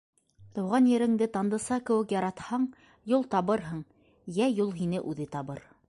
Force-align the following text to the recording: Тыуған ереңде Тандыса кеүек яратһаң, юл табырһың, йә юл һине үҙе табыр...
Тыуған 0.53 0.87
ереңде 0.91 1.27
Тандыса 1.35 1.77
кеүек 1.89 2.15
яратһаң, 2.17 2.65
юл 3.15 3.29
табырһың, 3.35 3.85
йә 4.41 4.53
юл 4.63 4.75
һине 4.81 5.05
үҙе 5.15 5.31
табыр... 5.39 5.69